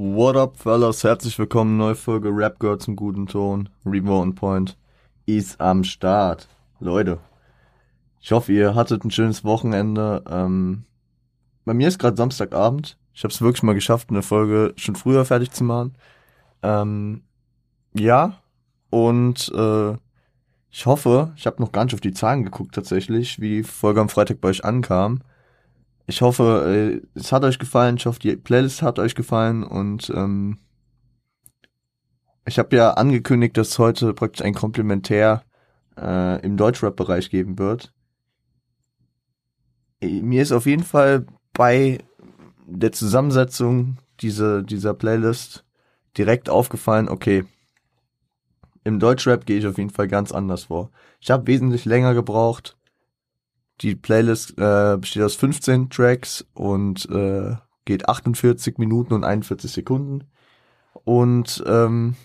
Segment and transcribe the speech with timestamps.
[0.00, 1.02] What up, fellas?
[1.02, 3.68] Herzlich willkommen, neue Folge Rap Girl zum guten Ton.
[3.84, 4.78] Revo on Point
[5.26, 6.46] ist am Start.
[6.78, 7.18] Leute,
[8.20, 10.22] ich hoffe, ihr hattet ein schönes Wochenende.
[10.30, 10.84] Ähm,
[11.64, 12.96] bei mir ist gerade Samstagabend.
[13.12, 15.96] Ich habe es wirklich mal geschafft, eine Folge schon früher fertig zu machen.
[16.62, 17.24] Ähm,
[17.92, 18.38] ja,
[18.90, 19.94] und äh,
[20.70, 24.00] ich hoffe, ich habe noch gar nicht auf die Zahlen geguckt tatsächlich, wie die Folge
[24.00, 25.22] am Freitag bei euch ankam.
[26.08, 27.96] Ich hoffe, äh, es hat euch gefallen.
[27.98, 29.62] Ich hoffe, die Playlist hat euch gefallen.
[29.62, 30.56] Und ähm,
[32.46, 35.44] ich habe ja angekündigt, dass es heute praktisch ein Komplementär
[35.98, 37.92] äh, im Deutschrap-Bereich geben wird.
[40.00, 41.98] Äh, mir ist auf jeden Fall bei
[42.66, 45.66] der Zusammensetzung dieser, dieser Playlist
[46.16, 47.44] direkt aufgefallen, okay,
[48.82, 50.90] im Deutschrap gehe ich auf jeden Fall ganz anders vor.
[51.20, 52.77] Ich habe wesentlich länger gebraucht.
[53.80, 60.24] Die Playlist äh, besteht aus 15 Tracks und äh, geht 48 Minuten und 41 Sekunden.
[61.04, 62.16] Und ähm,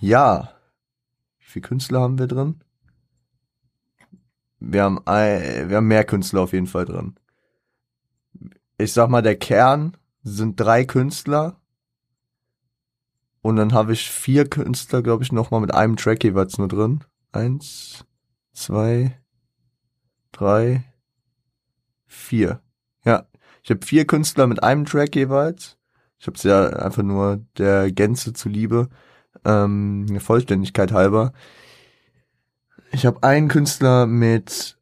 [0.00, 0.50] ja,
[1.38, 2.60] wie viele Künstler haben wir drin?
[4.58, 7.16] Wir haben, ein, wir haben mehr Künstler auf jeden Fall drin.
[8.78, 11.60] Ich sag mal, der Kern sind drei Künstler
[13.42, 17.04] und dann habe ich vier Künstler, glaube ich, nochmal mit einem Track jeweils nur drin.
[17.32, 18.04] Eins,
[18.52, 19.20] zwei,
[20.30, 20.84] drei,
[22.12, 22.62] vier.
[23.04, 23.26] Ja,
[23.62, 25.78] ich habe vier Künstler mit einem Track jeweils.
[26.18, 28.88] Ich habe es ja einfach nur der Gänze zuliebe,
[29.44, 31.32] ähm, der Vollständigkeit halber.
[32.92, 34.78] Ich habe einen Künstler mit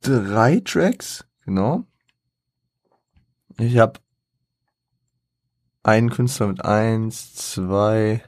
[0.00, 1.86] drei Tracks, genau.
[3.58, 4.00] Ich habe
[5.82, 8.22] einen Künstler mit eins, zwei.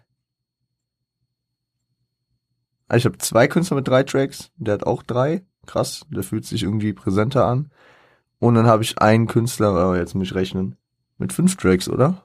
[2.89, 4.51] Ah, ich habe zwei Künstler mit drei Tracks.
[4.57, 5.45] Der hat auch drei.
[5.67, 7.71] Krass, der fühlt sich irgendwie präsenter an.
[8.39, 10.77] Und dann habe ich einen Künstler, aber jetzt muss ich rechnen,
[11.19, 12.23] mit fünf Tracks, oder?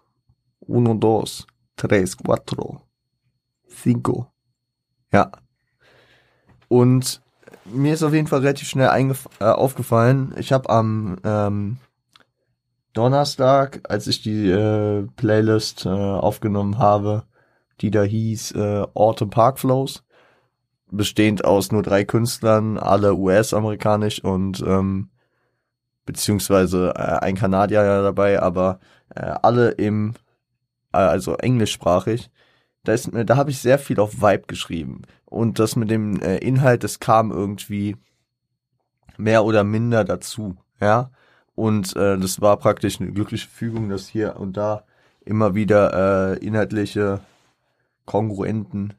[0.60, 2.82] Uno, dos, tres, cuatro,
[3.70, 4.28] cinco.
[5.12, 5.32] Ja.
[6.68, 7.22] Und
[7.66, 8.90] mir ist auf jeden Fall relativ schnell
[9.40, 11.78] äh, aufgefallen, ich habe am ähm,
[12.94, 17.24] Donnerstag, als ich die äh, Playlist äh, aufgenommen habe,
[17.82, 20.04] die da hieß äh, Autumn Park Flows,
[20.92, 25.10] bestehend aus nur drei Künstlern, alle US-amerikanisch und ähm,
[26.06, 28.80] beziehungsweise äh, ein Kanadier ja dabei, aber
[29.16, 30.14] äh, alle im
[30.94, 32.30] äh, also englischsprachig.
[32.84, 36.38] Da ist da habe ich sehr viel auf Vibe geschrieben und das mit dem äh,
[36.38, 37.96] Inhalt, das kam irgendwie
[39.18, 41.12] mehr oder minder dazu, ja.
[41.56, 44.86] Und äh, das war praktisch eine glückliche Fügung, dass hier und da
[45.26, 47.20] immer wieder äh, inhaltliche
[48.06, 48.94] Kongruenten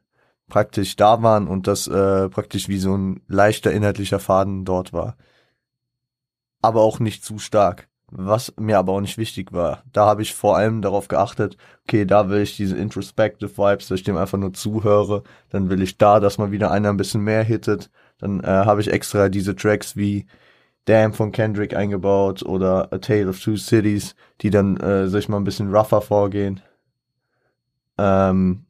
[0.51, 5.17] praktisch da waren und das äh, praktisch wie so ein leichter inhaltlicher Faden dort war.
[6.61, 7.89] Aber auch nicht zu stark.
[8.13, 9.85] Was mir aber auch nicht wichtig war.
[9.93, 14.01] Da habe ich vor allem darauf geachtet, okay, da will ich diese introspective Vibes, dass
[14.01, 15.23] ich dem einfach nur zuhöre.
[15.51, 17.89] Dann will ich da, dass mal wieder einer ein bisschen mehr hittet.
[18.19, 20.27] Dann äh, habe ich extra diese Tracks wie
[20.87, 25.29] Damn von Kendrick eingebaut oder A Tale of Two Cities, die dann, äh, sag ich
[25.29, 26.61] mal, ein bisschen rougher vorgehen.
[27.97, 28.65] Ähm,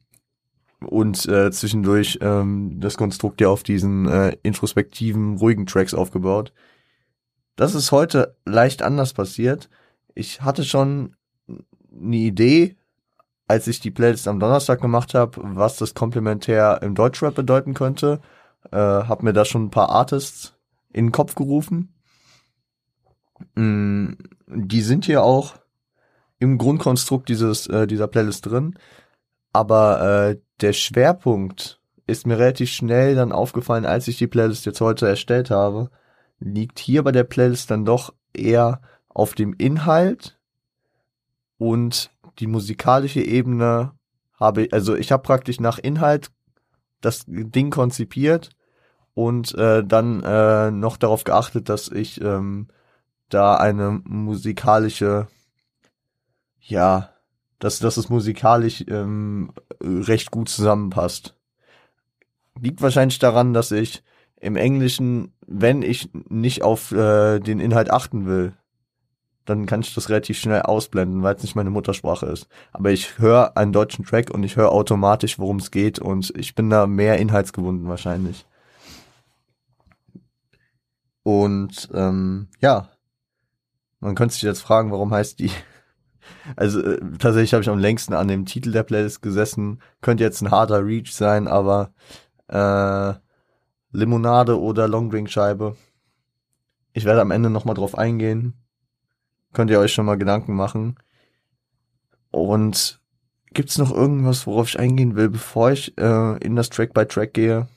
[0.85, 6.53] und äh, zwischendurch ähm, das Konstrukt ja auf diesen äh, introspektiven, ruhigen Tracks aufgebaut.
[7.55, 9.69] Das ist heute leicht anders passiert.
[10.15, 11.15] Ich hatte schon
[11.93, 12.75] eine Idee,
[13.47, 18.21] als ich die Playlist am Donnerstag gemacht habe, was das Komplementär im Deutschrap bedeuten könnte.
[18.71, 20.55] Äh, hab mir da schon ein paar Artists
[20.91, 21.93] in den Kopf gerufen.
[23.55, 24.13] Mm,
[24.47, 25.55] die sind hier auch
[26.39, 28.75] im Grundkonstrukt dieses äh, dieser Playlist drin,
[29.53, 34.81] aber äh, der Schwerpunkt ist mir relativ schnell dann aufgefallen, als ich die Playlist jetzt
[34.81, 35.89] heute erstellt habe,
[36.39, 40.39] liegt hier bei der Playlist dann doch eher auf dem Inhalt
[41.57, 43.93] und die musikalische Ebene
[44.39, 46.31] habe ich, also ich habe praktisch nach Inhalt
[47.01, 48.49] das Ding konzipiert
[49.13, 52.67] und äh, dann äh, noch darauf geachtet, dass ich ähm,
[53.29, 55.27] da eine musikalische,
[56.59, 57.10] ja,
[57.61, 61.35] dass, dass es musikalisch ähm, recht gut zusammenpasst.
[62.59, 64.03] Liegt wahrscheinlich daran, dass ich
[64.41, 68.53] im Englischen, wenn ich nicht auf äh, den Inhalt achten will,
[69.45, 72.47] dann kann ich das relativ schnell ausblenden, weil es nicht meine Muttersprache ist.
[72.71, 76.55] Aber ich höre einen deutschen Track und ich höre automatisch, worum es geht und ich
[76.55, 78.45] bin da mehr inhaltsgebunden wahrscheinlich.
[81.21, 82.89] Und ähm, ja,
[83.99, 85.51] man könnte sich jetzt fragen, warum heißt die.
[86.55, 89.81] Also äh, tatsächlich habe ich am längsten an dem Titel der Playlist gesessen.
[90.01, 91.91] Könnte jetzt ein harter Reach sein, aber
[92.47, 93.13] äh,
[93.91, 95.75] Limonade oder Longdrink-Scheibe.
[96.93, 98.53] Ich werde am Ende nochmal drauf eingehen.
[99.53, 100.95] Könnt ihr euch schon mal Gedanken machen.
[102.31, 103.01] Und
[103.53, 107.33] gibt's noch irgendwas, worauf ich eingehen will, bevor ich äh, in das Track by Track
[107.33, 107.67] gehe?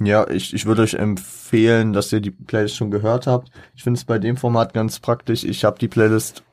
[0.00, 3.50] Ja, ich, ich würde euch empfehlen, dass ihr die Playlist schon gehört habt.
[3.74, 5.42] Ich finde es bei dem Format ganz praktisch.
[5.42, 6.44] Ich habe die Playlist,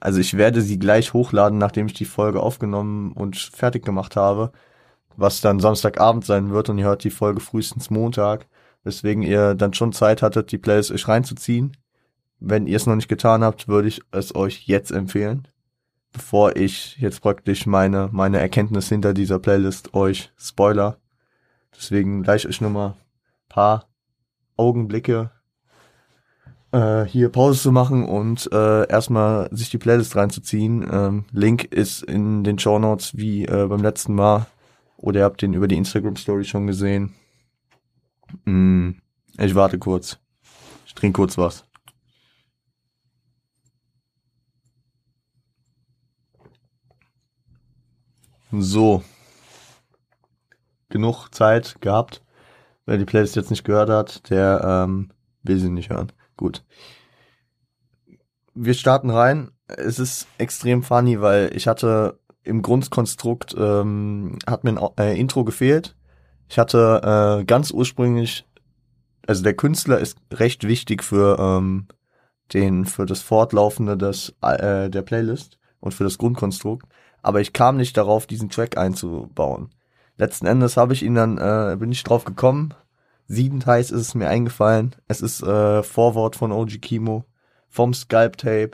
[0.00, 4.52] also ich werde sie gleich hochladen, nachdem ich die Folge aufgenommen und fertig gemacht habe,
[5.16, 8.46] was dann Samstagabend sein wird und ihr hört die Folge frühestens Montag,
[8.82, 11.76] weswegen ihr dann schon Zeit hattet, die Playlist euch reinzuziehen.
[12.40, 15.48] Wenn ihr es noch nicht getan habt, würde ich es euch jetzt empfehlen,
[16.12, 20.98] bevor ich jetzt praktisch meine, meine Erkenntnis hinter dieser Playlist euch spoiler
[21.76, 22.96] Deswegen gleich euch nur mal
[23.48, 23.88] paar
[24.56, 25.30] Augenblicke
[26.72, 30.86] äh, hier Pause zu machen und äh, erstmal sich die Playlist reinzuziehen.
[30.90, 34.46] Ähm, Link ist in den Show Notes wie äh, beim letzten Mal.
[34.96, 37.14] Oder ihr habt den über die Instagram Story schon gesehen.
[38.44, 38.90] Mm,
[39.38, 40.18] ich warte kurz.
[40.86, 41.64] Ich trinke kurz was.
[48.50, 49.02] So,
[50.88, 52.22] genug Zeit gehabt.
[52.86, 55.10] Wer die Playlist jetzt nicht gehört hat, der ähm,
[55.42, 56.12] will sie nicht hören.
[56.36, 56.64] Gut.
[58.54, 59.50] Wir starten rein.
[59.66, 65.44] Es ist extrem funny, weil ich hatte im Grundkonstrukt ähm, hat mir ein äh, Intro
[65.44, 65.96] gefehlt.
[66.48, 68.46] Ich hatte äh, ganz ursprünglich,
[69.26, 71.88] also der Künstler ist recht wichtig für ähm,
[72.54, 76.86] den für das Fortlaufende des äh, der Playlist und für das Grundkonstrukt,
[77.20, 79.68] aber ich kam nicht darauf, diesen Track einzubauen
[80.18, 82.74] letzten Endes habe ich ihn dann, äh, bin ich drauf gekommen.
[83.26, 84.94] Siedend heiß ist es mir eingefallen.
[85.06, 87.24] Es ist äh, Vorwort von OG Kimo
[87.68, 88.72] vom Sculpt Tape.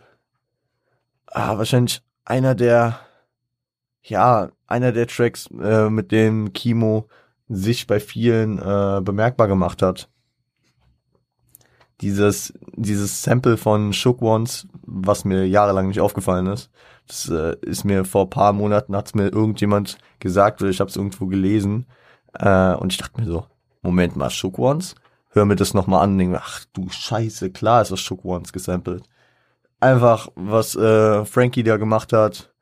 [1.26, 3.00] Ah, wahrscheinlich einer der,
[4.02, 7.08] ja, einer der Tracks, äh, mit dem Kimo
[7.48, 10.08] sich bei vielen äh, bemerkbar gemacht hat.
[12.00, 16.70] Dieses, dieses Sample von Shook Ones, was mir jahrelang nicht aufgefallen ist,
[17.06, 20.96] das äh, ist mir vor paar Monaten hat's mir irgendjemand gesagt oder ich habe es
[20.96, 21.86] irgendwo gelesen
[22.34, 23.46] äh, und ich dachte mir so,
[23.82, 24.94] Moment mal, Shook Ones?
[25.28, 28.52] Hör mir das nochmal an und denke, ach du Scheiße, klar ist das Shook Ones
[28.52, 29.04] gesampelt.
[29.80, 32.54] Einfach, was äh, Frankie da gemacht hat,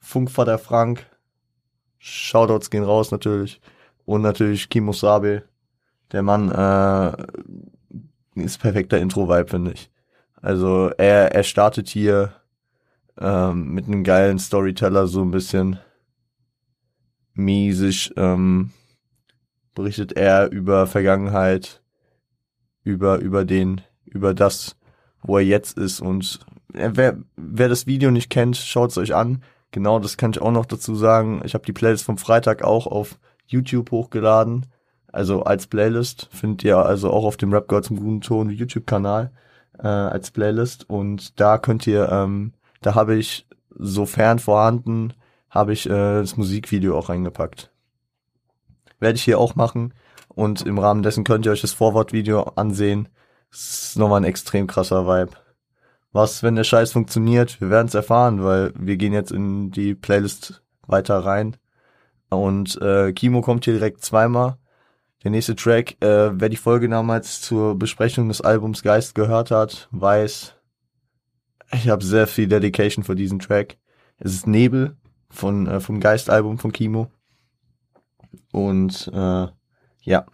[0.00, 1.06] Funkvater Frank,
[1.98, 3.60] Shoutouts gehen raus natürlich
[4.04, 5.44] und natürlich Kimo Sabe,
[6.12, 7.12] der Mann äh,
[8.34, 9.90] ist perfekter Intro-Vibe, finde ich.
[10.40, 12.32] Also er, er startet hier
[13.20, 15.78] ähm, mit einem geilen Storyteller so ein bisschen
[17.34, 18.70] mäßig ähm,
[19.74, 21.82] berichtet er über Vergangenheit,
[22.82, 24.76] über über den über das,
[25.22, 26.40] wo er jetzt ist und
[26.74, 29.42] äh, wer wer das Video nicht kennt, schaut es euch an.
[29.70, 31.42] Genau, das kann ich auch noch dazu sagen.
[31.44, 34.66] Ich habe die Playlist vom Freitag auch auf YouTube hochgeladen.
[35.12, 39.30] Also als Playlist findet ihr also auch auf dem Rap Girls im guten Ton YouTube-Kanal
[39.78, 45.12] äh, als Playlist und da könnt ihr ähm, da habe ich, sofern vorhanden,
[45.50, 47.70] habe ich äh, das Musikvideo auch reingepackt.
[49.00, 49.94] Werde ich hier auch machen.
[50.28, 53.08] Und im Rahmen dessen könnt ihr euch das Vorwortvideo ansehen.
[53.50, 55.32] Das ist nochmal ein extrem krasser Vibe.
[56.12, 57.60] Was, wenn der Scheiß funktioniert?
[57.60, 61.56] Wir werden es erfahren, weil wir gehen jetzt in die Playlist weiter rein.
[62.30, 64.58] Und äh, Kimo kommt hier direkt zweimal.
[65.24, 69.88] Der nächste Track, äh, wer die Folge damals zur Besprechung des Albums Geist gehört hat,
[69.90, 70.54] weiß,
[71.72, 73.76] ich habe sehr viel Dedication für diesen Track.
[74.18, 74.96] Es ist Nebel
[75.30, 77.10] von äh, vom Geist-Album von Kimo.
[78.52, 79.46] Und äh,
[80.02, 80.26] ja,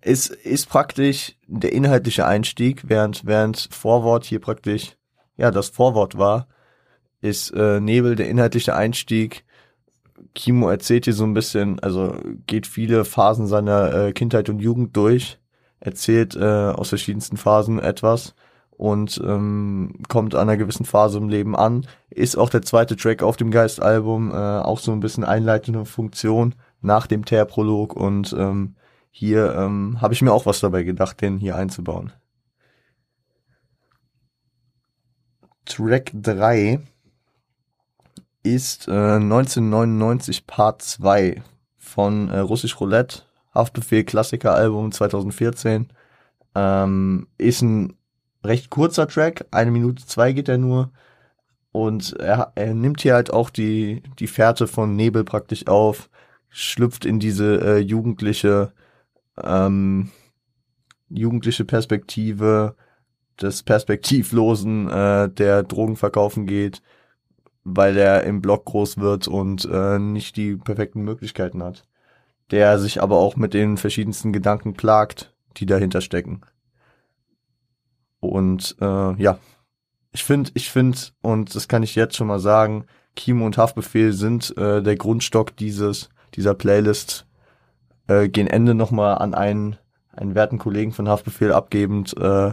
[0.00, 4.96] es ist praktisch der inhaltliche Einstieg, während während Vorwort hier praktisch
[5.36, 6.48] ja das Vorwort war,
[7.20, 9.44] ist äh, Nebel der inhaltliche Einstieg.
[10.34, 12.16] Kimo erzählt hier so ein bisschen, also
[12.46, 15.38] geht viele Phasen seiner äh, Kindheit und Jugend durch,
[15.80, 18.34] erzählt äh, aus verschiedensten Phasen etwas
[18.76, 21.86] und ähm, kommt an einer gewissen Phase im Leben an.
[22.10, 26.54] Ist auch der zweite Track auf dem Geist-Album, äh, auch so ein bisschen einleitende Funktion
[26.80, 28.74] nach dem Tear-Prolog und ähm,
[29.10, 32.12] hier ähm, habe ich mir auch was dabei gedacht, den hier einzubauen.
[35.64, 36.80] Track 3
[38.42, 41.42] ist äh, 1999 Part 2
[41.78, 43.22] von äh, Russisch Roulette,
[43.54, 45.88] Haftbefehl Klassiker Album 2014.
[46.54, 47.96] Ähm, ist ein
[48.44, 50.92] recht kurzer Track, eine Minute zwei geht er nur.
[51.72, 56.08] Und er, er nimmt hier halt auch die, die Fährte von Nebel praktisch auf,
[56.48, 58.72] schlüpft in diese äh, jugendliche,
[59.42, 60.12] ähm,
[61.08, 62.76] jugendliche Perspektive
[63.40, 66.80] des Perspektivlosen, äh, der Drogen verkaufen geht,
[67.64, 71.84] weil er im Block groß wird und äh, nicht die perfekten Möglichkeiten hat.
[72.52, 76.42] Der sich aber auch mit den verschiedensten Gedanken plagt, die dahinter stecken.
[78.26, 79.38] Und äh, ja,
[80.12, 82.84] ich finde, ich finde, und das kann ich jetzt schon mal sagen,
[83.16, 87.26] Kimo und Haftbefehl sind äh, der Grundstock dieses dieser Playlist.
[88.06, 89.76] Äh, gehen Ende nochmal an einen,
[90.12, 92.16] einen werten Kollegen von Haftbefehl abgebend.
[92.16, 92.52] Äh,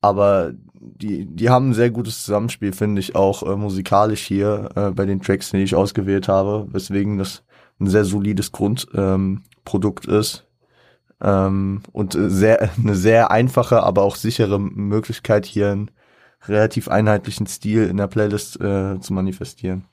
[0.00, 4.90] aber die, die haben ein sehr gutes Zusammenspiel, finde ich, auch äh, musikalisch hier äh,
[4.90, 7.42] bei den Tracks, die ich ausgewählt habe, weswegen das
[7.80, 10.44] ein sehr solides Grundprodukt ähm, ist.
[11.20, 15.90] Ähm, und sehr, eine sehr einfache, aber auch sichere Möglichkeit, hier einen
[16.46, 19.84] relativ einheitlichen Stil in der Playlist äh, zu manifestieren.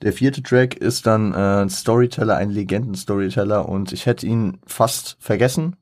[0.00, 5.16] Der vierte Track ist dann äh, ein Storyteller, ein Legenden-Storyteller und ich hätte ihn fast
[5.18, 5.76] vergessen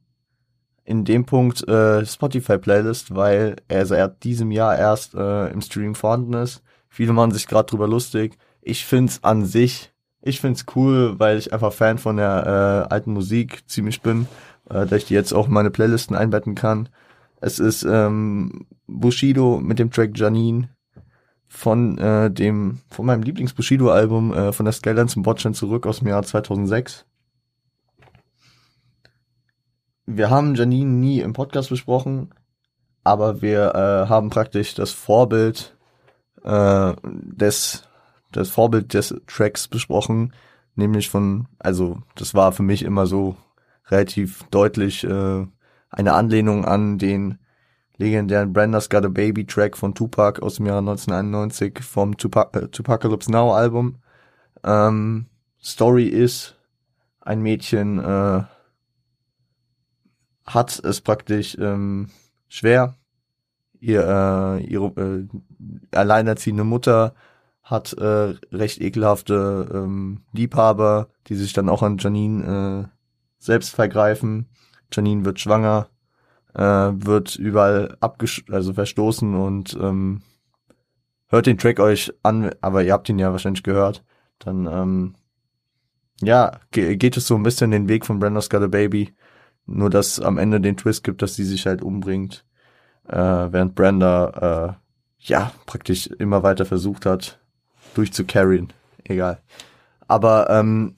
[0.84, 6.34] in dem Punkt äh, Spotify-Playlist, weil er seit diesem Jahr erst äh, im Stream vorhanden
[6.34, 6.62] ist.
[6.88, 8.38] Viele machen sich gerade drüber lustig.
[8.62, 9.92] Ich find's an sich,
[10.26, 14.26] ich find's cool, weil ich einfach Fan von der äh, alten Musik ziemlich bin,
[14.68, 16.88] äh, dass ich die jetzt auch in meine Playlisten einbetten kann.
[17.40, 20.68] Es ist ähm, Bushido mit dem Track Janine
[21.46, 25.86] von äh, dem von meinem Lieblings Bushido Album äh, von der Skyline zum Botchan zurück
[25.86, 27.06] aus dem Jahr 2006.
[30.06, 32.34] Wir haben Janine nie im Podcast besprochen,
[33.04, 35.76] aber wir äh, haben praktisch das Vorbild
[36.42, 37.85] äh, des
[38.36, 40.32] das Vorbild des Tracks besprochen,
[40.74, 43.36] nämlich von also das war für mich immer so
[43.88, 45.46] relativ deutlich äh,
[45.90, 47.38] eine Anlehnung an den
[47.98, 52.68] legendären Brenda's Got a Baby Track von Tupac aus dem Jahr 1991 vom Tupac, äh,
[52.68, 53.96] Tupacalypse Now Album.
[54.64, 55.26] Ähm,
[55.62, 56.56] Story ist,
[57.20, 58.42] ein Mädchen äh,
[60.44, 62.10] hat es praktisch ähm,
[62.48, 62.94] schwer.
[63.80, 65.28] Ihr, äh, ihre äh,
[65.96, 67.14] alleinerziehende Mutter
[67.66, 72.88] hat äh, recht ekelhafte ähm, Liebhaber, die sich dann auch an Janine äh,
[73.38, 74.46] selbst vergreifen.
[74.92, 75.88] Janine wird schwanger
[76.54, 80.22] äh, wird überall abgesch also verstoßen und ähm,
[81.26, 84.04] hört den Track euch an, aber ihr habt ihn ja wahrscheinlich gehört.
[84.38, 85.14] Dann ähm,
[86.22, 89.14] ja, ge geht es so ein bisschen den Weg von Brenda's Got a Baby.
[89.66, 92.44] Nur dass am Ende den Twist gibt, dass sie sich halt umbringt,
[93.08, 94.86] äh, während Brenda äh,
[95.18, 97.40] ja praktisch immer weiter versucht hat,
[97.94, 98.72] durchzucarryen.
[99.04, 99.40] Egal.
[100.08, 100.94] Aber ähm,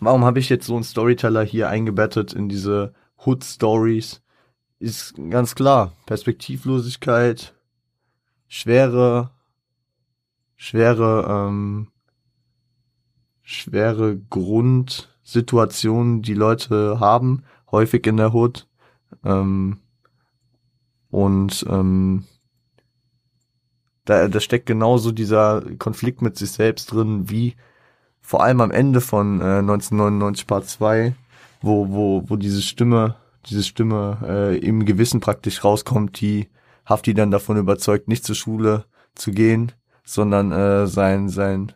[0.00, 4.22] warum habe ich jetzt so einen Storyteller hier eingebettet in diese Hood Stories?
[4.80, 5.92] ist ganz klar.
[6.06, 7.54] Perspektivlosigkeit,
[8.48, 9.30] schwere,
[10.56, 11.88] schwere, ähm,
[13.42, 18.66] schwere Grundsituationen, die Leute haben, häufig in der Hood.
[19.22, 19.78] Ähm,
[21.10, 22.24] und ähm,
[24.04, 27.56] da, da steckt genauso dieser Konflikt mit sich selbst drin, wie
[28.20, 31.14] vor allem am Ende von äh, 1999 Part 2,
[31.62, 33.16] wo, wo, wo diese Stimme
[33.46, 36.48] diese Stimme äh, im Gewissen praktisch rauskommt, die
[36.84, 39.72] Hafti dann davon überzeugt, nicht zur Schule zu gehen,
[40.04, 41.72] sondern äh, sein, sein,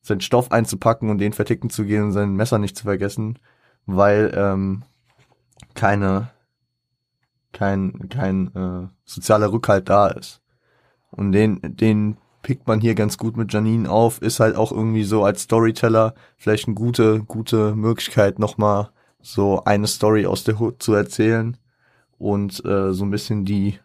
[0.00, 3.38] sein Stoff einzupacken und den verticken zu gehen und sein Messer nicht zu vergessen,
[3.86, 4.82] weil ähm,
[5.74, 6.30] keine,
[7.52, 10.40] kein, kein äh, sozialer Rückhalt da ist.
[11.16, 15.04] Und den, den pickt man hier ganz gut mit Janine auf, ist halt auch irgendwie
[15.04, 18.90] so als Storyteller vielleicht eine gute, gute Möglichkeit, nochmal
[19.22, 21.56] so eine Story aus der Hood zu erzählen
[22.18, 23.78] und äh, so ein bisschen die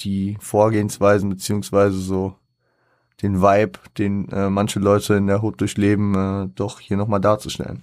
[0.00, 2.34] die Vorgehensweisen beziehungsweise so
[3.22, 7.82] den Vibe, den äh, manche Leute in der Hood durchleben, äh, doch hier nochmal darzustellen.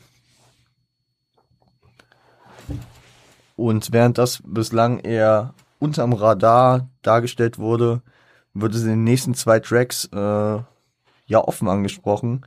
[3.56, 8.02] Und während das bislang eher unterm Radar dargestellt wurde,
[8.54, 12.46] wird es in den nächsten zwei Tracks äh, ja offen angesprochen.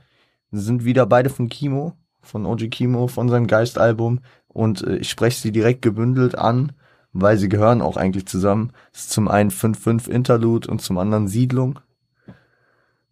[0.51, 1.95] Sind wieder beide von Kimo
[2.27, 6.73] von Oji Kimo von seinem Geist-Album und äh, ich spreche sie direkt gebündelt an,
[7.13, 8.71] weil sie gehören auch eigentlich zusammen.
[8.91, 11.79] Das ist zum einen 5-5 Interlude und zum anderen Siedlung.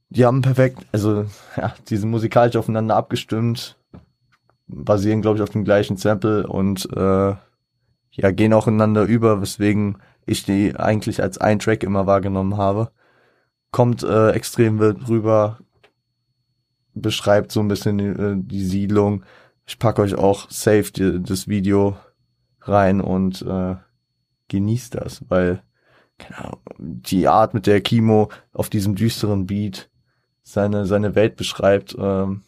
[0.09, 1.25] Die haben perfekt, also
[1.57, 3.77] ja, die sind musikalisch aufeinander abgestimmt,
[4.67, 7.35] basieren glaube ich auf dem gleichen Sample und äh,
[8.17, 12.91] ja, gehen auch ineinander über, weswegen ich die eigentlich als ein Track immer wahrgenommen habe.
[13.71, 15.59] Kommt äh, extrem wild rüber,
[16.93, 19.23] beschreibt so ein bisschen die, äh, die Siedlung.
[19.65, 21.97] Ich packe euch auch safe die, das Video
[22.61, 23.75] rein und äh,
[24.47, 25.61] genießt das, weil
[26.33, 29.89] Ahnung, die Art, mit der Kimo auf diesem düsteren Beat
[30.43, 32.43] seine seine Welt beschreibt, ähm,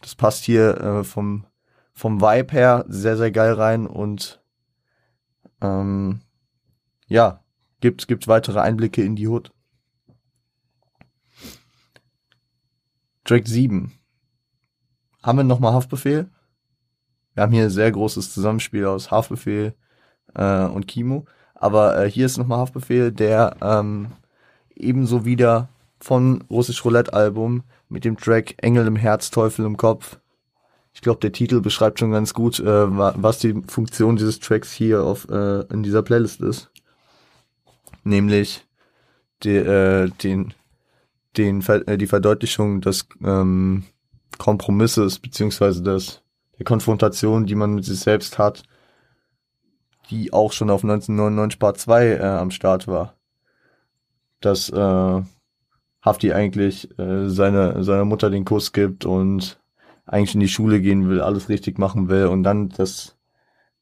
[0.00, 1.46] das passt hier äh, vom
[1.92, 4.42] vom Vibe her sehr sehr geil rein und
[5.60, 6.20] ähm,
[7.06, 7.40] ja
[7.80, 9.52] gibt gibt weitere Einblicke in die Hood.
[13.24, 13.92] Track 7.
[15.22, 16.30] Haben wir nochmal Haftbefehl?
[17.34, 19.74] Wir haben hier ein sehr großes Zusammenspiel aus Haftbefehl,
[20.34, 21.26] äh, und Kimo.
[21.54, 24.12] Aber äh, hier ist nochmal Haftbefehl, der ähm,
[24.74, 25.68] ebenso wieder
[26.00, 30.18] von Russisch Roulette Album mit dem Track Engel im Herz, Teufel im Kopf.
[30.92, 35.02] Ich glaube, der Titel beschreibt schon ganz gut, äh, was die Funktion dieses Tracks hier
[35.02, 36.70] auf äh, in dieser Playlist ist.
[38.04, 38.66] Nämlich
[39.42, 40.54] die, äh, den,
[41.36, 43.84] den, äh, die Verdeutlichung des ähm,
[44.38, 46.22] Kompromisses beziehungsweise des
[46.58, 48.62] der Konfrontation, die man mit sich selbst hat,
[50.10, 53.16] die auch schon auf 1999 Part 2 äh, am Start war.
[54.40, 55.22] Dass äh,
[56.02, 59.58] Hafti eigentlich äh, seine, seiner Mutter den Kuss gibt und
[60.06, 63.16] eigentlich in die Schule gehen will, alles richtig machen will und dann das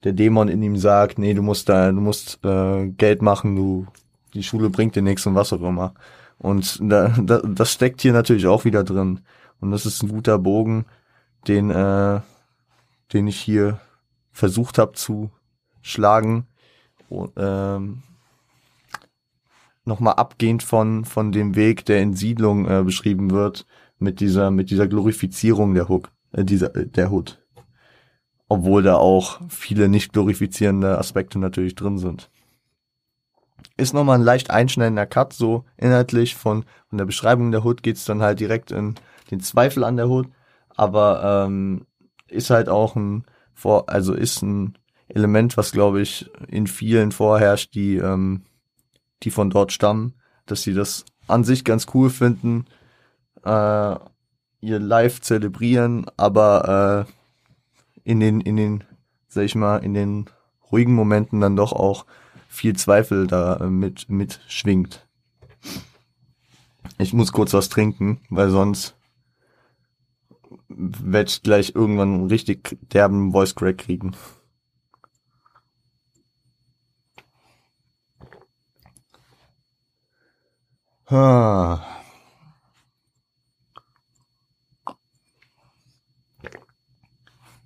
[0.04, 3.86] der Dämon in ihm sagt, nee, du musst da, du musst äh, Geld machen, du
[4.34, 5.94] die Schule bringt dir nichts und was auch immer.
[6.38, 9.20] Und da, da, das steckt hier natürlich auch wieder drin.
[9.60, 10.86] Und das ist ein guter Bogen,
[11.46, 12.20] den, äh,
[13.12, 13.80] den ich hier
[14.32, 15.30] versucht habe zu
[15.82, 16.46] schlagen.
[17.08, 18.02] Und, ähm,
[19.84, 23.66] Nochmal abgehend von, von dem Weg, der in Siedlung äh, beschrieben wird,
[23.98, 27.42] mit dieser, mit dieser Glorifizierung der Hook, äh, dieser, der Hood.
[28.48, 32.30] Obwohl da auch viele nicht glorifizierende Aspekte natürlich drin sind
[33.76, 38.04] ist nochmal ein leicht einschneidender Cut, so inhaltlich von, von der Beschreibung der Hood geht's
[38.04, 38.94] dann halt direkt in
[39.30, 40.28] den Zweifel an der Hood,
[40.68, 41.86] aber ähm,
[42.28, 44.78] ist halt auch ein vor, also ist ein
[45.08, 48.42] Element, was glaube ich in vielen vorherrscht, die ähm,
[49.22, 50.14] die von dort stammen,
[50.46, 52.66] dass sie das an sich ganz cool finden,
[53.44, 53.96] äh,
[54.60, 58.84] ihr Live zelebrieren, aber äh, in den in den
[59.28, 60.26] sag ich mal in den
[60.70, 62.06] ruhigen Momenten dann doch auch
[62.52, 65.08] viel Zweifel da äh, mit, mit schwingt.
[66.98, 68.94] Ich muss kurz was trinken, weil sonst
[70.68, 74.14] werde ich gleich irgendwann einen richtig derben Voice Crack kriegen.
[81.06, 81.80] Ah.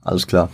[0.03, 0.49] Alles klar.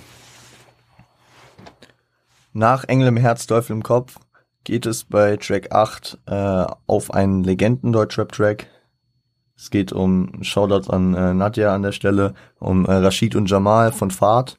[2.55, 4.19] Nach Engel im Herz, Teufel im Kopf
[4.65, 8.69] geht es bei Track 8 äh, auf einen Legenden-Deutschrap-Track.
[9.57, 13.93] Es geht um Shoutouts an äh, Nadja an der Stelle, um äh, Rashid und Jamal
[13.93, 14.59] von Fahrt.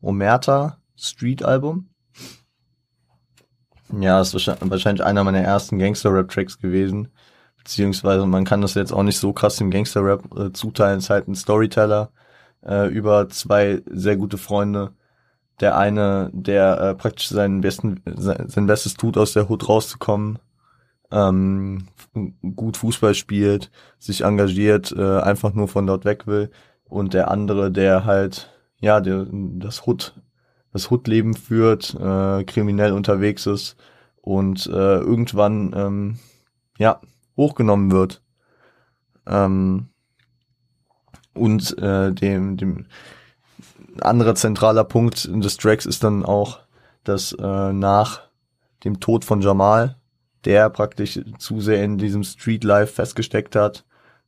[0.00, 1.88] Omerta Street Album.
[3.98, 7.08] Ja, ist wahrscheinlich einer meiner ersten Gangster-Rap-Tracks gewesen.
[7.56, 10.98] Beziehungsweise man kann das jetzt auch nicht so krass dem Gangster-Rap äh, zuteilen.
[10.98, 12.10] Es ist halt ein Storyteller
[12.64, 14.92] äh, über zwei sehr gute Freunde.
[15.60, 20.38] Der eine, der äh, praktisch seinen besten, sein, Bestes tut, aus der Hut rauszukommen,
[21.10, 21.88] ähm,
[22.54, 26.50] gut Fußball spielt, sich engagiert, äh, einfach nur von dort weg will.
[26.84, 30.20] Und der andere, der halt, ja, der das Hut,
[30.72, 33.76] das Hut-Leben führt, äh, kriminell unterwegs ist
[34.20, 36.18] und äh, irgendwann, ähm,
[36.78, 37.00] ja,
[37.36, 38.22] hochgenommen wird.
[39.26, 39.88] Ähm,
[41.34, 42.86] und äh, dem, dem
[44.02, 46.60] anderer zentraler Punkt des Tracks ist dann auch,
[47.04, 48.22] dass äh, nach
[48.84, 49.96] dem Tod von Jamal,
[50.44, 53.84] der praktisch zu sehr in diesem Street Life festgesteckt hat,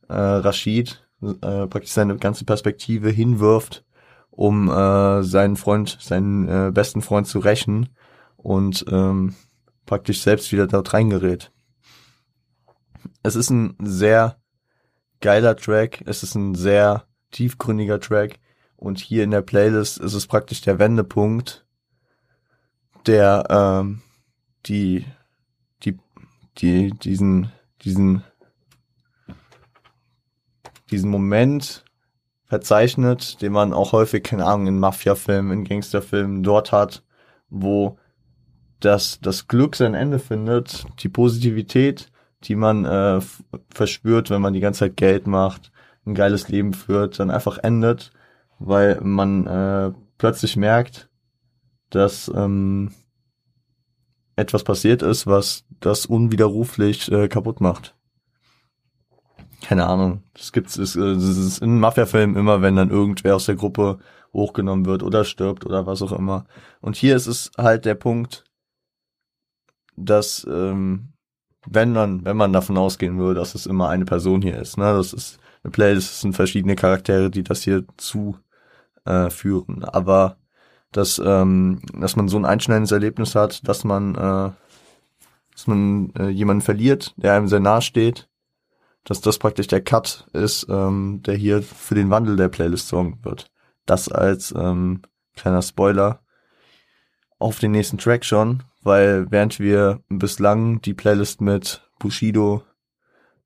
[0.09, 3.85] äh, Rashid äh, praktisch seine ganze Perspektive hinwirft,
[4.29, 7.89] um äh, seinen Freund, seinen äh, besten Freund zu rächen
[8.37, 9.35] und ähm,
[9.85, 11.51] praktisch selbst wieder dort reingerät.
[13.23, 14.37] Es ist ein sehr
[15.21, 16.03] geiler Track.
[16.05, 18.39] Es ist ein sehr tiefgründiger Track.
[18.81, 21.65] Und hier in der Playlist ist es praktisch der Wendepunkt,
[23.05, 24.01] der ähm,
[24.65, 25.05] die,
[25.83, 25.97] die,
[26.57, 27.51] die, diesen,
[27.83, 28.23] diesen,
[30.89, 31.85] diesen Moment
[32.45, 37.03] verzeichnet, den man auch häufig, keine Ahnung, in Mafia-Filmen, in Gangsterfilmen dort hat,
[37.49, 37.99] wo
[38.79, 42.11] das, das Glück sein Ende findet, die Positivität
[42.43, 43.19] die man äh,
[43.73, 45.71] verspürt, wenn man die ganze Zeit Geld macht,
[46.05, 48.11] ein geiles Leben führt, dann einfach endet,
[48.63, 51.09] weil man äh, plötzlich merkt,
[51.89, 52.91] dass ähm,
[54.35, 57.95] etwas passiert ist, was das unwiderruflich äh, kaputt macht.
[59.61, 60.23] Keine Ahnung.
[60.33, 63.99] Das gibt's, es, es ist in Mafia-Filmen immer, wenn dann irgendwer aus der Gruppe
[64.33, 66.45] hochgenommen wird oder stirbt oder was auch immer.
[66.79, 68.43] Und hier ist es halt der Punkt,
[69.95, 71.13] dass ähm,
[71.67, 74.77] wenn man, wenn man davon ausgehen würde, dass es immer eine Person hier ist.
[74.77, 74.85] Ne?
[74.93, 78.37] Das ist eine Playlist, das sind verschiedene Charaktere, die das hier zu
[79.05, 79.83] äh, führen.
[79.83, 80.37] Aber
[80.91, 84.51] dass, ähm, dass man so ein einschneidendes Erlebnis hat, dass man, äh,
[85.53, 88.29] dass man äh, jemanden verliert, der einem sehr nahe steht,
[89.03, 93.19] dass das praktisch der Cut ist, ähm, der hier für den Wandel der Playlist sorgen
[93.23, 93.51] wird.
[93.85, 95.01] Das als ähm,
[95.35, 96.21] kleiner Spoiler
[97.39, 102.63] auf den nächsten Track schon, weil während wir bislang die Playlist mit Bushido,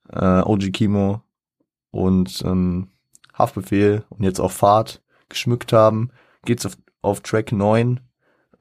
[0.09, 1.21] äh, OG Kimo
[1.91, 2.89] und ähm,
[3.33, 6.11] Haftbefehl und jetzt auch Fahrt geschmückt haben,
[6.45, 7.99] geht's auf, auf Track 9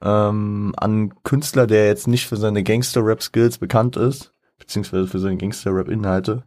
[0.01, 6.43] ähm, an Künstler, der jetzt nicht für seine Gangster-Rap-Skills bekannt ist, beziehungsweise für seine Gangster-Rap-Inhalte,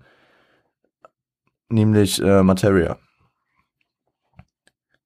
[1.69, 2.99] nämlich äh, Materia.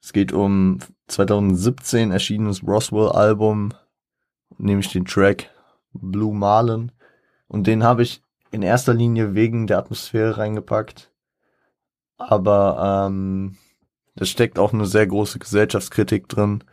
[0.00, 3.74] Es geht um 2017 erschienenes Roswell-Album,
[4.58, 5.50] nämlich den Track
[5.92, 6.92] Blue Marlin.
[7.46, 11.12] Und den habe ich in erster Linie wegen der Atmosphäre reingepackt.
[12.16, 13.56] Aber ähm,
[14.14, 16.64] da steckt auch eine sehr große Gesellschaftskritik drin.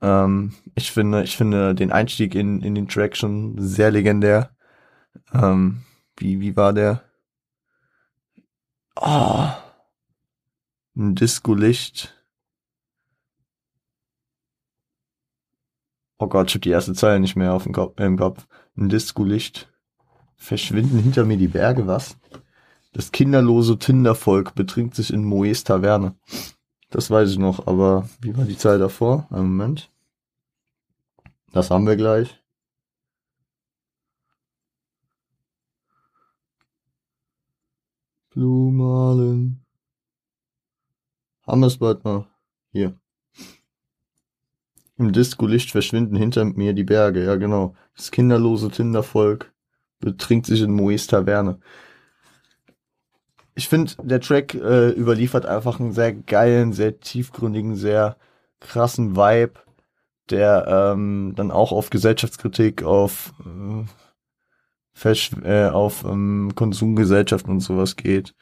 [0.00, 4.50] Ähm, ich finde, ich finde den Einstieg in, in den Track schon sehr legendär.
[5.32, 5.82] Ähm,
[6.16, 7.02] wie, wie war der?
[8.98, 9.48] Oh,
[10.96, 12.14] ein Disco-Licht.
[16.18, 18.46] Oh Gott, ich hab die erste Zeile nicht mehr auf dem Kopf, im Kopf.
[18.76, 19.70] Ein Disco-Licht.
[20.36, 22.16] Verschwinden hinter mir die Berge, was?
[22.92, 26.14] Das kinderlose Tindervolk betrinkt sich in Moes Taverne.
[26.90, 29.26] Das weiß ich noch, aber wie war die Zahl davor?
[29.30, 29.90] Einen Moment.
[31.52, 32.42] Das haben wir gleich.
[38.30, 39.64] Blumalen.
[41.46, 42.26] Haben wir es bald mal.
[42.72, 42.98] Hier.
[44.98, 47.74] Im Disco-Licht verschwinden hinter mir die Berge, ja genau.
[47.94, 49.52] Das kinderlose Tindervolk
[50.00, 51.60] betrinkt sich in Moes Taverne.
[53.58, 58.18] Ich finde, der Track äh, überliefert einfach einen sehr geilen, sehr tiefgründigen, sehr
[58.60, 59.54] krassen Vibe,
[60.28, 63.84] der ähm, dann auch auf Gesellschaftskritik, auf äh,
[64.92, 68.34] Fash äh, auf ähm, Konsumgesellschaften und sowas geht.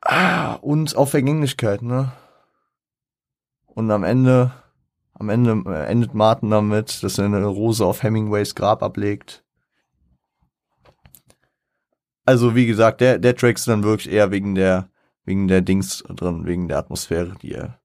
[0.00, 2.12] Ah, und auf Vergänglichkeit, ne?
[3.66, 4.52] Und am Ende,
[5.12, 9.44] am Ende äh, endet Martin damit, dass er eine Rose auf Hemingways Grab ablegt.
[12.30, 14.88] Also wie gesagt, der, der Track ist dann wirklich eher wegen der,
[15.24, 17.80] wegen der Dings drin, wegen der Atmosphäre, die er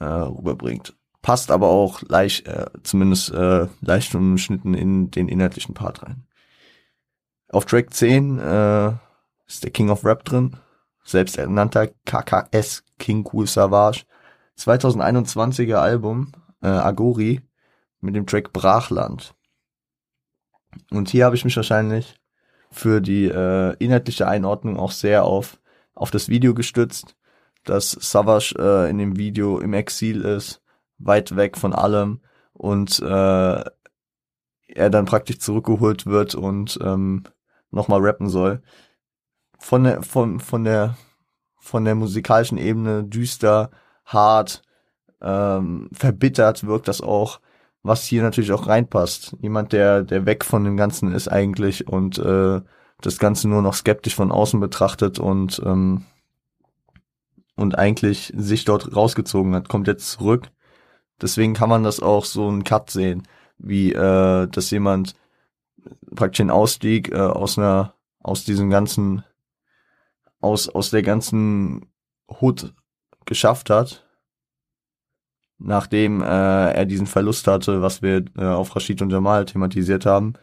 [0.00, 0.96] äh, rüberbringt.
[1.22, 6.26] Passt aber auch leicht, äh, zumindest äh, leicht umschnitten in den inhaltlichen Part rein.
[7.50, 8.88] Auf Track 10 äh,
[9.46, 10.56] ist der King of Rap drin,
[11.04, 14.06] selbsternannter KKS King Cool Savage.
[14.58, 17.42] 2021er Album äh, Agori
[18.00, 19.36] mit dem Track Brachland.
[20.90, 22.17] Und hier habe ich mich wahrscheinlich
[22.70, 25.58] für die äh, inhaltliche Einordnung auch sehr auf,
[25.94, 27.16] auf das Video gestützt,
[27.64, 30.62] dass Savage äh, in dem Video im Exil ist,
[30.98, 32.20] weit weg von allem
[32.52, 33.64] und äh,
[34.68, 37.24] er dann praktisch zurückgeholt wird und ähm,
[37.70, 38.62] nochmal rappen soll.
[39.58, 40.96] Von der, von, von der,
[41.58, 43.70] von der musikalischen Ebene düster,
[44.04, 44.62] hart,
[45.20, 47.40] ähm, verbittert wirkt das auch
[47.82, 49.36] was hier natürlich auch reinpasst.
[49.40, 52.60] Jemand, der, der weg von dem Ganzen ist eigentlich und äh,
[53.00, 56.04] das Ganze nur noch skeptisch von außen betrachtet und ähm,
[57.56, 60.48] und eigentlich sich dort rausgezogen hat, kommt jetzt zurück.
[61.20, 63.26] Deswegen kann man das auch so ein Cut sehen,
[63.58, 65.16] wie äh, dass jemand
[66.14, 69.24] praktisch den Ausstieg äh, aus einer aus diesem ganzen
[70.40, 71.86] aus aus der ganzen
[72.40, 72.74] Hut
[73.24, 74.07] geschafft hat
[75.58, 80.34] nachdem äh, er diesen Verlust hatte, was wir äh, auf Rashid und Jamal thematisiert haben.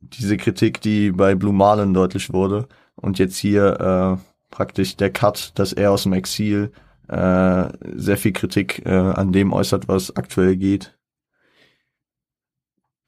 [0.00, 5.52] Diese Kritik, die bei Blue Marlin deutlich wurde und jetzt hier äh, praktisch der Cut,
[5.58, 6.72] dass er aus dem Exil
[7.08, 10.98] äh, sehr viel Kritik äh, an dem äußert, was aktuell geht.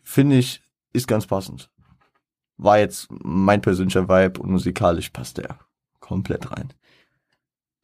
[0.04, 1.70] Finde ich, ist ganz passend.
[2.57, 5.59] War jetzt mein persönlicher Vibe und musikalisch passt der
[6.00, 6.72] komplett rein.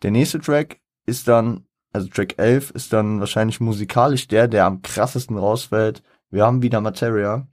[0.02, 4.82] Der nächste Track ist dann also Track 11 ist dann wahrscheinlich musikalisch der, der am
[4.82, 6.02] krassesten rausfällt.
[6.28, 7.46] Wir haben wieder Materia.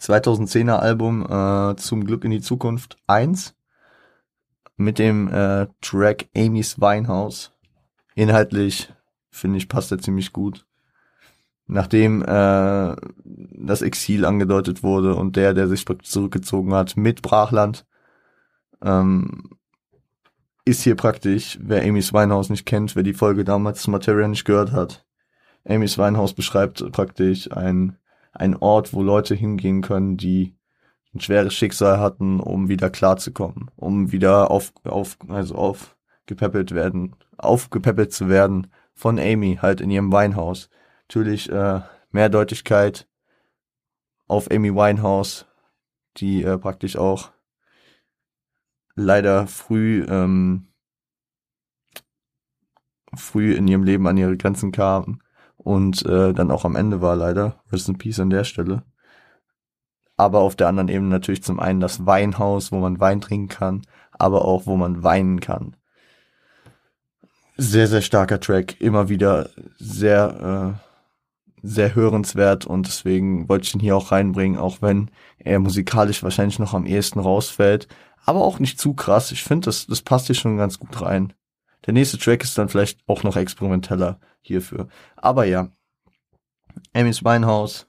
[0.00, 3.54] 2010er Album äh, Zum Glück in die Zukunft 1
[4.76, 7.52] mit dem äh, Track Amy's Weinhaus.
[8.14, 8.92] Inhaltlich
[9.30, 10.64] finde ich passt er ziemlich gut.
[11.66, 17.84] Nachdem äh, das Exil angedeutet wurde und der, der sich zurückgezogen hat mit Brachland,
[18.82, 19.57] ähm,
[20.68, 24.70] ist hier praktisch, wer Amy's Weinhaus nicht kennt, wer die Folge damals Materia nicht gehört
[24.70, 25.06] hat.
[25.66, 27.96] Amy's Weinhaus beschreibt praktisch ein,
[28.32, 30.54] ein Ort, wo Leute hingehen können, die
[31.14, 38.12] ein schweres Schicksal hatten, um wieder klarzukommen, um wieder auf, auf, also aufgepäppelt werden, aufgepäppelt
[38.12, 40.68] zu werden von Amy halt in ihrem Weinhaus.
[41.08, 43.08] Natürlich äh, Mehrdeutigkeit
[44.26, 45.46] auf Amy Winehouse,
[46.18, 47.30] die äh, praktisch auch
[48.98, 50.68] leider früh ähm,
[53.14, 55.20] früh in ihrem Leben an ihre Grenzen kam
[55.56, 57.62] und äh, dann auch am Ende war leider.
[57.72, 58.82] Rest in Peace an der Stelle.
[60.16, 63.82] Aber auf der anderen Ebene natürlich zum einen das Weinhaus, wo man Wein trinken kann,
[64.12, 65.76] aber auch wo man weinen kann.
[67.56, 70.87] Sehr, sehr starker Track, immer wieder sehr, äh,
[71.62, 76.58] sehr hörenswert und deswegen wollte ich ihn hier auch reinbringen, auch wenn er musikalisch wahrscheinlich
[76.58, 77.88] noch am ehesten rausfällt,
[78.24, 79.32] aber auch nicht zu krass.
[79.32, 81.32] Ich finde, das, das passt hier schon ganz gut rein.
[81.86, 84.88] Der nächste Track ist dann vielleicht auch noch experimenteller hierfür.
[85.16, 85.68] Aber ja,
[86.92, 87.86] Amy's Winehouse,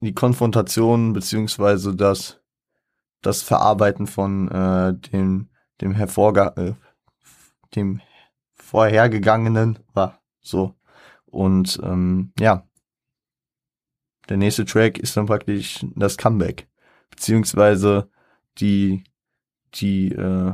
[0.00, 2.40] die Konfrontation beziehungsweise das,
[3.22, 6.72] das Verarbeiten von äh, dem, dem hervorge äh,
[7.74, 8.00] dem
[8.54, 10.74] vorhergegangenen war so.
[11.30, 12.66] Und ähm, ja,
[14.28, 16.68] der nächste Track ist dann praktisch das Comeback,
[17.10, 18.08] beziehungsweise
[18.58, 19.04] die,
[19.74, 20.52] die, äh,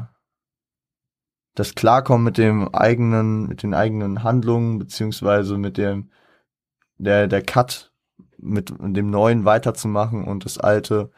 [1.55, 6.11] das Klarkommen mit dem eigenen, mit den eigenen Handlungen, beziehungsweise mit dem,
[6.99, 7.93] der, der Cut
[8.39, 11.11] mit dem Neuen weiterzumachen und das Alte,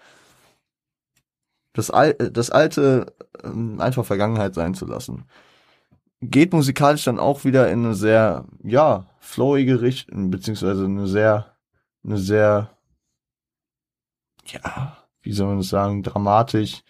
[1.72, 5.24] das, Al das Alte ähm, einfach Vergangenheit sein zu lassen.
[6.20, 11.54] Geht musikalisch dann auch wieder in eine sehr, ja, flowige Richtung, beziehungsweise eine sehr,
[12.02, 12.70] eine sehr,
[14.46, 16.82] ja, wie soll man das sagen, dramatisch,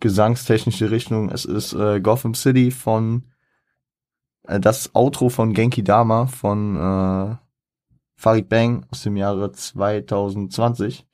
[0.00, 1.30] gesangstechnische Richtung.
[1.30, 3.24] Es ist äh, Gotham City von
[4.44, 7.36] äh, das Outro von Genki Dama von äh,
[8.16, 11.06] Farid Bang aus dem Jahre 2020.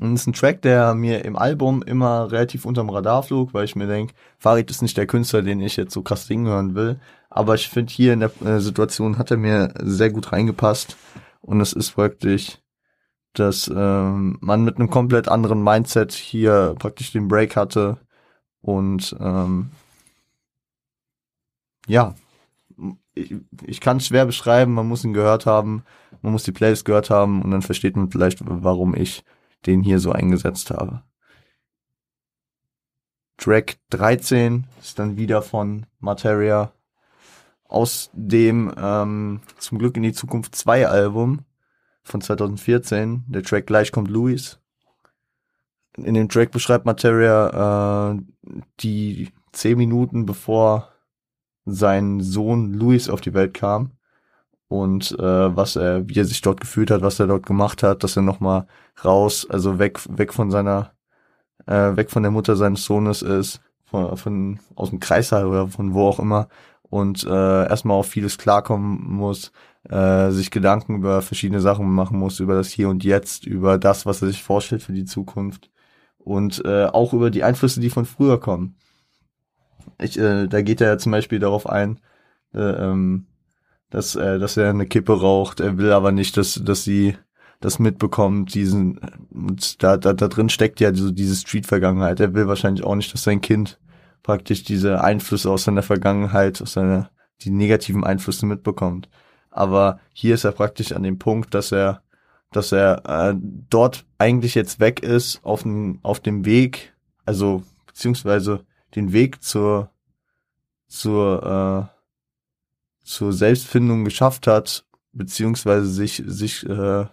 [0.00, 3.64] Und es ist ein Track, der mir im Album immer relativ unterm Radar flog, weil
[3.64, 6.74] ich mir denke, Farid ist nicht der Künstler, den ich jetzt so krass singen hören
[6.74, 6.98] will.
[7.30, 10.96] Aber ich finde, hier in der äh, Situation hat er mir sehr gut reingepasst.
[11.40, 12.62] Und es ist wirklich
[13.34, 17.98] dass ähm, man mit einem komplett anderen Mindset hier praktisch den Break hatte
[18.60, 19.70] und ähm,
[21.86, 22.14] ja,
[23.14, 23.34] ich,
[23.66, 25.84] ich kann es schwer beschreiben, man muss ihn gehört haben,
[26.20, 29.24] man muss die Playlist gehört haben und dann versteht man vielleicht, warum ich
[29.66, 31.02] den hier so eingesetzt habe.
[33.36, 36.72] Track 13 ist dann wieder von Materia
[37.64, 41.44] aus dem ähm, zum Glück in die Zukunft 2 Album
[42.02, 43.24] von 2014.
[43.28, 44.60] Der Track Gleich kommt Louis.
[45.96, 48.20] In dem Track beschreibt Materia äh,
[48.80, 50.92] die zehn Minuten bevor
[51.64, 53.92] sein Sohn Louis auf die Welt kam
[54.72, 58.02] und äh, was er, wie er sich dort gefühlt hat, was er dort gemacht hat,
[58.02, 58.66] dass er nochmal
[59.04, 60.94] raus, also weg, weg von seiner,
[61.66, 65.92] äh, weg von der Mutter seines Sohnes ist, von, von aus dem Kreißsaal oder von
[65.92, 66.48] wo auch immer
[66.84, 69.52] und äh, erstmal auf vieles klarkommen muss,
[69.90, 74.06] äh, sich Gedanken über verschiedene Sachen machen muss, über das Hier und Jetzt, über das,
[74.06, 75.70] was er sich vorstellt für die Zukunft
[76.16, 78.76] und äh, auch über die Einflüsse, die von früher kommen.
[80.00, 82.00] Ich, äh, da geht er ja zum Beispiel darauf ein,
[82.54, 83.26] äh, ähm,
[83.92, 85.60] dass, äh, dass er eine Kippe raucht.
[85.60, 87.16] Er will aber nicht, dass, dass sie
[87.60, 88.98] das mitbekommt, diesen,
[89.30, 92.18] und da, da, da drin steckt ja so diese Street-Vergangenheit.
[92.18, 93.78] Er will wahrscheinlich auch nicht, dass sein Kind
[94.22, 97.10] praktisch diese Einflüsse aus seiner Vergangenheit, aus seiner,
[97.42, 99.08] die negativen Einflüsse mitbekommt.
[99.50, 102.02] Aber hier ist er praktisch an dem Punkt, dass er,
[102.50, 106.94] dass er äh, dort eigentlich jetzt weg ist auf dem, auf dem Weg,
[107.26, 108.64] also beziehungsweise
[108.96, 109.90] den Weg zur,
[110.88, 112.01] zur, äh,
[113.02, 117.06] zur Selbstfindung geschafft hat, beziehungsweise sich, sich äh,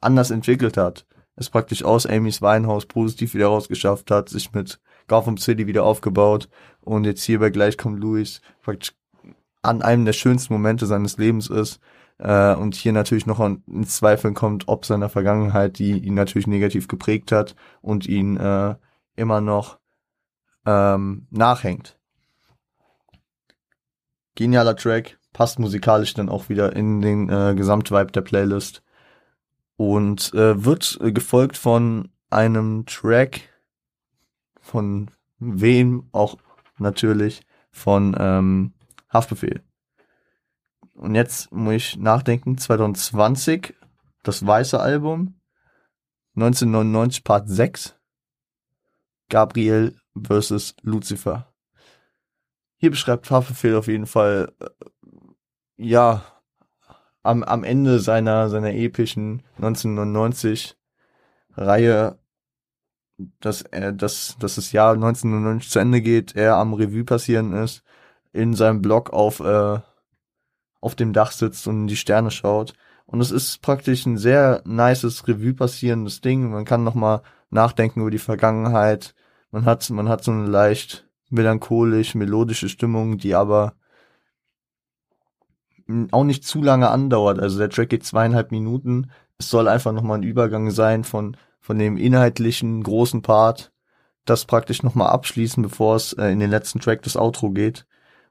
[0.00, 1.06] anders entwickelt hat.
[1.36, 6.48] Es praktisch aus Amy's Weinhaus positiv wieder rausgeschafft hat, sich mit Gotham City wieder aufgebaut
[6.80, 8.94] und jetzt hier bei Gleich kommt Louis praktisch
[9.62, 11.80] an einem der schönsten Momente seines Lebens ist
[12.18, 16.88] äh, und hier natürlich noch in Zweifeln kommt, ob seiner Vergangenheit, die ihn natürlich negativ
[16.88, 18.74] geprägt hat und ihn äh,
[19.16, 19.78] immer noch
[20.66, 21.97] ähm, nachhängt.
[24.38, 28.84] Genialer Track, passt musikalisch dann auch wieder in den äh, Gesamtvibe der Playlist
[29.76, 33.40] und äh, wird äh, gefolgt von einem Track
[34.60, 36.36] von wem auch
[36.78, 37.40] natürlich
[37.72, 38.74] von ähm,
[39.12, 39.60] Haftbefehl.
[40.94, 43.74] Und jetzt muss ich nachdenken, 2020,
[44.22, 45.34] das weiße Album,
[46.36, 47.96] 1999 Part 6,
[49.30, 51.52] Gabriel versus Lucifer.
[52.78, 54.68] Hier beschreibt Haftbefehl auf jeden Fall, äh,
[55.76, 56.22] ja,
[57.22, 60.76] am, am Ende seiner, seiner epischen 1999
[61.56, 62.18] Reihe,
[63.40, 67.82] dass er, dass, dass das Jahr 1999 zu Ende geht, er am Revue passieren ist
[68.32, 69.80] in seinem Blog auf, äh,
[70.80, 72.74] auf dem Dach sitzt und in die Sterne schaut.
[73.06, 76.50] Und es ist praktisch ein sehr nices Revue passierendes Ding.
[76.50, 79.14] Man kann nochmal nachdenken über die Vergangenheit.
[79.50, 83.74] Man hat, man hat so eine leicht melancholisch, melodische Stimmung, die aber
[86.10, 87.38] auch nicht zu lange andauert.
[87.38, 89.10] Also der Track geht zweieinhalb Minuten.
[89.38, 93.72] Es soll einfach nochmal ein Übergang sein von, von dem inhaltlichen großen Part,
[94.24, 97.86] das praktisch nochmal abschließen, bevor es äh, in den letzten Track das Outro geht.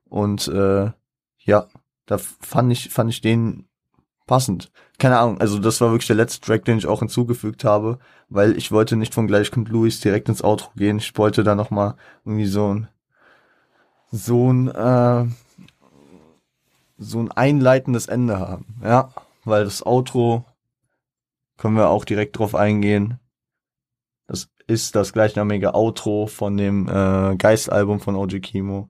[0.06, 0.92] Und äh,
[1.40, 1.68] ja,
[2.06, 3.68] da fand ich, fand ich den
[4.28, 4.72] passend.
[5.00, 8.58] Keine Ahnung, also das war wirklich der letzte Track, den ich auch hinzugefügt habe, weil
[8.58, 10.98] ich wollte nicht von gleich kommt Louis direkt ins Outro gehen.
[10.98, 12.88] Ich wollte da nochmal irgendwie so ein
[14.12, 15.26] so ein äh,
[16.98, 19.12] so ein einleitendes Ende haben, ja,
[19.46, 20.46] weil das Outro
[21.58, 23.20] können wir auch direkt drauf eingehen.
[24.28, 28.90] Das ist das gleichnamige Outro von dem äh, Geist-Album von OG Kimo,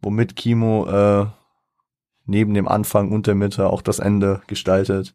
[0.00, 1.26] womit Kimo äh,
[2.24, 5.14] neben dem Anfang und der Mitte auch das Ende gestaltet.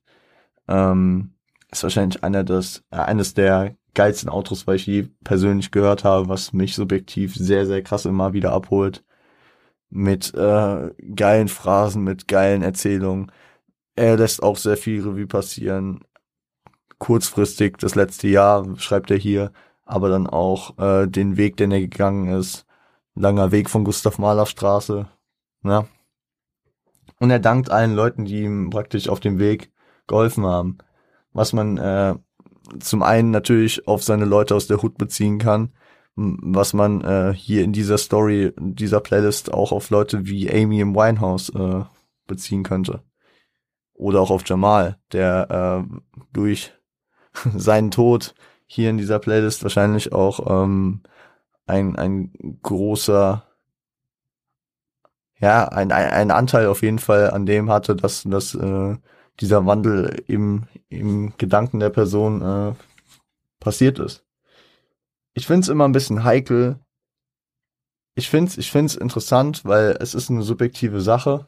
[0.68, 1.34] Ähm,
[1.72, 6.30] ist wahrscheinlich einer des, äh, eines der geilsten Outros, weil ich je persönlich gehört habe,
[6.30, 9.04] was mich subjektiv sehr, sehr krass immer wieder abholt
[9.90, 13.32] mit äh, geilen Phrasen, mit geilen Erzählungen.
[13.96, 16.02] Er lässt auch sehr viel Revue passieren.
[17.00, 19.52] Kurzfristig, das letzte Jahr schreibt er hier,
[19.86, 22.66] aber dann auch äh, den Weg, den er gegangen ist.
[23.16, 25.08] Langer Weg von Gustav Mahler Straße.
[25.62, 25.88] Ne?
[27.20, 29.72] Und er dankt allen Leuten, die ihm praktisch auf dem Weg
[30.08, 30.78] geholfen haben.
[31.34, 32.16] Was man äh,
[32.80, 35.74] zum einen natürlich auf seine Leute aus der Hut beziehen kann,
[36.16, 40.80] was man äh, hier in dieser Story, in dieser Playlist auch auf Leute wie Amy
[40.80, 41.84] im Winehouse äh,
[42.26, 43.04] beziehen könnte.
[43.94, 46.00] Oder auch auf Jamal, der äh,
[46.34, 46.74] durch
[47.56, 48.34] seinen Tod
[48.66, 51.02] hier in dieser Playlist wahrscheinlich auch ähm,
[51.68, 53.47] ein, ein großer,
[55.40, 58.96] ja, ein, ein, ein Anteil auf jeden Fall an dem hatte, dass, dass äh,
[59.40, 62.74] dieser Wandel im, im Gedanken der Person äh,
[63.60, 64.28] passiert ist
[65.38, 66.80] ich finde es immer ein bisschen heikel.
[68.16, 71.46] Ich finde es ich find's interessant, weil es ist eine subjektive Sache.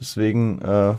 [0.00, 0.94] Deswegen äh,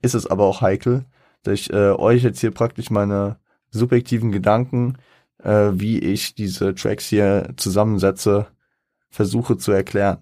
[0.00, 1.04] ist es aber auch heikel,
[1.42, 4.96] dass ich äh, euch jetzt hier praktisch meine subjektiven Gedanken,
[5.42, 8.46] äh, wie ich diese Tracks hier zusammensetze,
[9.10, 10.18] versuche zu erklären.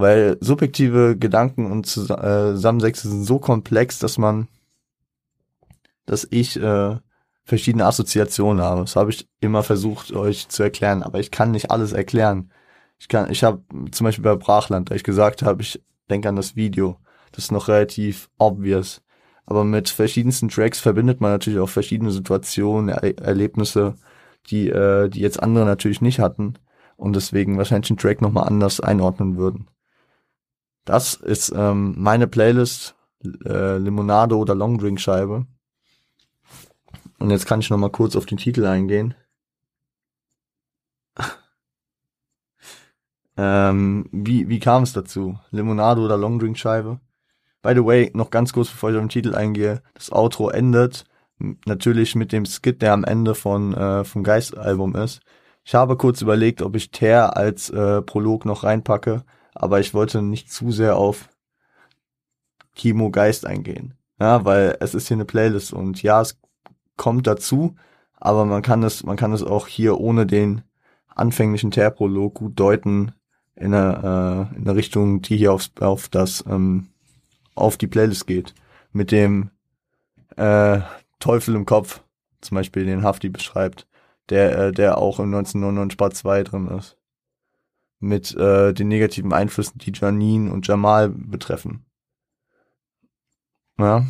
[0.00, 4.48] Weil subjektive Gedanken und äh, Zusammensätze sind so komplex, dass man,
[6.06, 6.96] dass ich äh,
[7.44, 8.80] verschiedene Assoziationen habe.
[8.82, 12.50] Das habe ich immer versucht, euch zu erklären, aber ich kann nicht alles erklären.
[12.98, 16.36] Ich kann, ich habe zum Beispiel bei Brachland, da ich gesagt habe, ich denke an
[16.36, 16.96] das Video.
[17.32, 19.02] Das ist noch relativ obvious.
[19.46, 23.94] Aber mit verschiedensten Tracks verbindet man natürlich auch verschiedene Situationen, er Erlebnisse,
[24.48, 26.54] die, äh, die jetzt andere natürlich nicht hatten
[26.96, 29.66] und deswegen wahrscheinlich den Track nochmal anders einordnen würden.
[30.84, 32.96] Das ist ähm, meine Playlist
[33.44, 35.46] äh, Limonade oder Longdrink-Scheibe.
[37.18, 39.14] Und jetzt kann ich noch mal kurz auf den Titel eingehen.
[43.36, 45.38] ähm, wie, wie kam es dazu?
[45.50, 46.98] Limonade oder Longdrink-Scheibe?
[47.62, 49.82] By the way, noch ganz kurz, bevor ich auf den Titel eingehe.
[49.92, 51.04] Das Outro endet
[51.66, 55.20] natürlich mit dem Skit, der am Ende von äh, vom Geist-Album ist.
[55.64, 60.22] Ich habe kurz überlegt, ob ich Ter als äh, Prolog noch reinpacke, aber ich wollte
[60.22, 61.28] nicht zu sehr auf
[62.74, 63.94] Kimo Geist eingehen.
[64.18, 66.38] Ja, weil es ist hier eine Playlist und ja, es
[66.96, 67.76] kommt dazu,
[68.18, 70.62] aber man kann es, man kann es auch hier ohne den
[71.08, 73.12] anfänglichen Terprolog gut deuten
[73.56, 76.88] in eine, äh, in eine Richtung, die hier aufs, auf das, ähm,
[77.54, 78.54] auf die Playlist geht.
[78.92, 79.50] Mit dem
[80.36, 80.80] äh,
[81.18, 82.02] Teufel im Kopf,
[82.40, 83.86] zum Beispiel den Hafti beschreibt,
[84.30, 86.96] der, äh, der auch im 1999 Part 2 drin ist.
[88.00, 91.84] Mit äh, den negativen Einflüssen, die Janine und Jamal betreffen.
[93.78, 94.04] Ja,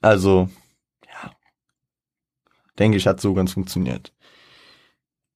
[0.00, 0.48] also,
[1.06, 1.32] ja,
[2.78, 4.12] denke ich, hat so ganz funktioniert.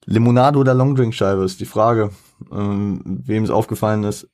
[0.05, 2.11] Limonade oder Longdrink-Scheibe ist die Frage.
[2.51, 4.29] Ähm, Wem es aufgefallen ist,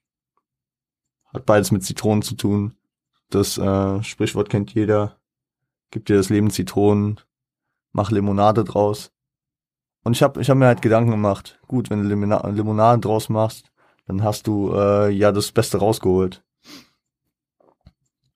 [1.32, 2.76] hat beides mit Zitronen zu tun.
[3.30, 5.18] Das äh, Sprichwort kennt jeder.
[5.90, 7.20] Gib dir das Leben Zitronen,
[7.92, 9.12] mach Limonade draus.
[10.04, 13.28] Und ich habe ich hab mir halt Gedanken gemacht, gut, wenn du Limona Limonade draus
[13.28, 13.72] machst,
[14.06, 16.42] dann hast du äh, ja das Beste rausgeholt.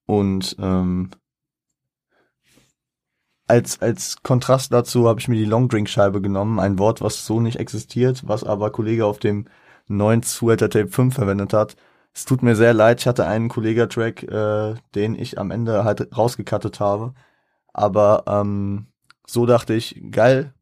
[0.07, 1.11] Und ähm,
[3.47, 7.27] als, als Kontrast dazu habe ich mir die Long Drink Scheibe genommen, ein Wort, was
[7.27, 9.47] so nicht existiert, was aber Kollege auf dem
[9.87, 11.77] neuen Sweater Tape 5 verwendet hat.
[12.15, 16.17] Es tut mir sehr leid, ich hatte einen Kollega-Track, äh, den ich am Ende halt
[16.17, 17.15] rausgekattet habe.
[17.73, 18.87] Aber ähm,
[19.27, 20.55] so dachte ich, geil,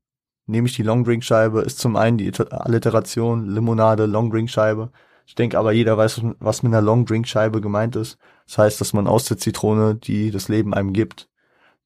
[0.47, 4.91] nehme ich die Long Drink Scheibe, ist zum einen die Alliteration, Limonade, Long Drink Scheibe.
[5.27, 8.19] Ich denke aber, jeder weiß, was mit einer Long Drink Scheibe gemeint ist.
[8.47, 11.29] Das heißt, dass man aus der Zitrone, die das Leben einem gibt,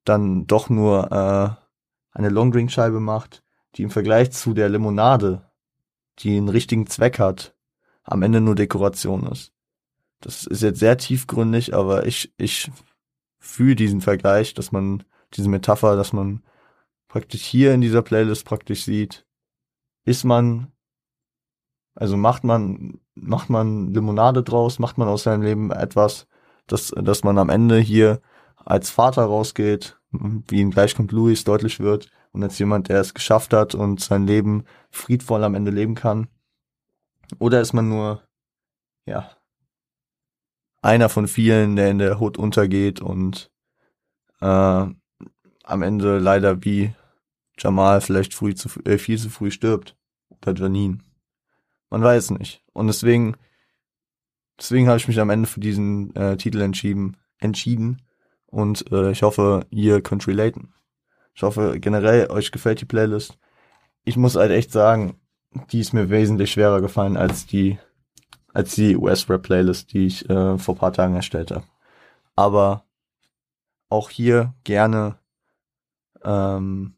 [0.05, 3.43] dann doch nur äh, eine Longdrink-Scheibe macht,
[3.77, 5.47] die im Vergleich zu der Limonade
[6.19, 7.55] die einen richtigen Zweck hat,
[8.03, 9.55] am Ende nur Dekoration ist.
[10.21, 12.71] Das ist jetzt sehr tiefgründig, aber ich, ich
[13.39, 15.03] fühle diesen Vergleich, dass man,
[15.33, 16.43] diese Metapher, dass man
[17.11, 19.27] praktisch hier in dieser Playlist praktisch sieht,
[20.05, 20.73] ist man,
[21.95, 26.29] also macht man, macht man Limonade draus, macht man aus seinem Leben etwas,
[26.69, 28.21] dass, dass man am Ende hier
[28.57, 33.13] als Vater rausgeht, wie in Gleich kommt Louis deutlich wird, und als jemand, der es
[33.13, 36.29] geschafft hat und sein Leben friedvoll am Ende leben kann.
[37.41, 38.23] Oder ist man nur,
[39.05, 39.33] ja,
[40.81, 43.51] einer von vielen, der in der Hut untergeht und
[44.41, 46.95] äh, am Ende leider wie
[47.61, 49.97] Jamal vielleicht früh zu, äh, viel zu früh stirbt.
[50.29, 50.99] Oder Janine.
[51.91, 52.65] Man weiß nicht.
[52.73, 53.37] Und deswegen,
[54.59, 58.03] deswegen habe ich mich am Ende für diesen äh, Titel entschieden, entschieden.
[58.47, 60.75] Und äh, ich hoffe, ihr könnt relaten.
[61.35, 63.39] Ich hoffe, generell euch gefällt die Playlist.
[64.05, 65.21] Ich muss halt echt sagen,
[65.71, 67.79] die ist mir wesentlich schwerer gefallen als die
[68.53, 71.65] als die US-Rap-Playlist, die ich äh, vor paar Tagen erstellt habe.
[72.37, 72.85] Aber
[73.89, 75.19] auch hier gerne
[76.25, 76.97] ähm,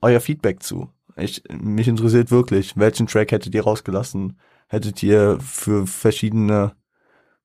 [0.00, 0.90] euer Feedback zu.
[1.16, 4.38] Ich, mich interessiert wirklich, welchen Track hättet ihr rausgelassen?
[4.68, 6.74] Hättet ihr für verschiedene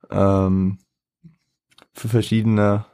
[0.10, 0.80] ähm,
[1.94, 2.86] für verschiedene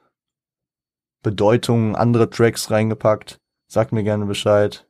[1.23, 3.39] Bedeutungen andere Tracks reingepackt?
[3.67, 4.87] Sagt mir gerne Bescheid.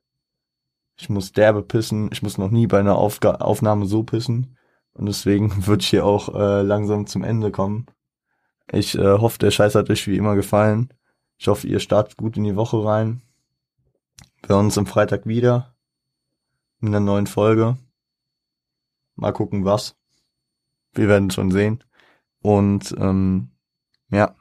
[0.97, 2.09] Ich muss derbe pissen.
[2.11, 4.57] Ich muss noch nie bei einer Aufga Aufnahme so pissen.
[4.93, 7.85] Und deswegen würde ich hier auch äh, langsam zum Ende kommen.
[8.71, 10.93] Ich äh, hoffe, der Scheiß hat euch wie immer gefallen.
[11.37, 13.21] Ich hoffe, ihr startet gut in die Woche rein.
[14.41, 15.75] Wir hören uns am Freitag wieder
[16.79, 17.77] mit einer neuen Folge.
[19.15, 19.95] Mal gucken, was.
[20.93, 21.83] Wir werden schon sehen.
[22.41, 23.51] Und ähm,
[24.09, 24.35] ja,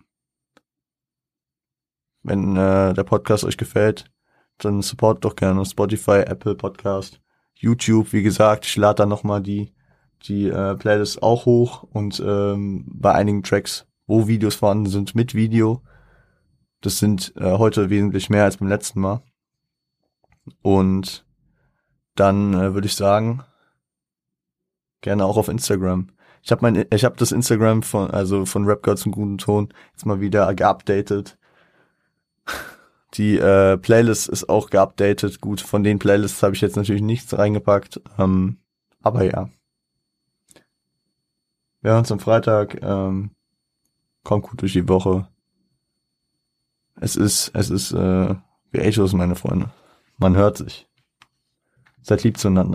[2.22, 4.10] wenn äh, der Podcast euch gefällt,
[4.58, 7.20] dann support doch gerne Spotify, Apple Podcast,
[7.54, 8.12] YouTube.
[8.12, 9.74] Wie gesagt, ich lade da nochmal die
[10.22, 15.34] die äh, Playlist auch hoch und ähm, bei einigen Tracks, wo Videos vorhanden sind, mit
[15.34, 15.82] Video.
[16.80, 19.22] Das sind äh, heute wesentlich mehr als beim letzten Mal.
[20.62, 21.24] Und
[22.14, 23.42] dann äh, würde ich sagen,
[25.00, 26.08] gerne auch auf Instagram.
[26.42, 29.68] Ich habe mein, ich habe das Instagram von, also von Rap Girls zum guten Ton
[29.92, 31.38] jetzt mal wieder geupdatet.
[33.14, 35.40] Die äh, Playlist ist auch geupdatet.
[35.40, 38.00] Gut, von den Playlists habe ich jetzt natürlich nichts reingepackt.
[38.18, 38.58] Ähm,
[39.02, 39.48] aber ja.
[41.80, 42.82] Wir hören uns am Freitag.
[42.82, 43.30] Ähm,
[44.22, 45.28] kommt gut durch die Woche.
[47.00, 48.34] Es ist, es ist, äh,
[48.70, 49.70] wie Echos, meine Freunde.
[50.18, 50.88] Man hört sich.
[52.02, 52.72] Seid lieb zueinander.